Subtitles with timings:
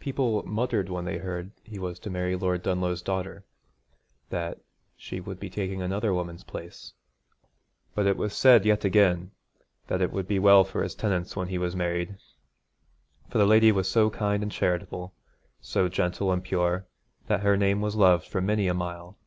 [0.00, 3.44] People muttered when they heard he was to marry Lord Dunlough's daughter,
[4.30, 4.58] that
[4.96, 6.94] she would be taking another woman's place;
[7.94, 9.30] but it was said yet again
[9.88, 12.16] that it would be well for his tenants when he was married,
[13.28, 15.12] for the lady was so kind and charitable,
[15.60, 16.86] so gentle and pure,
[17.26, 19.18] that her name was loved for many a mile.